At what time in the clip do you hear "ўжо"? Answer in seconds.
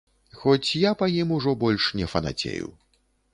1.37-1.53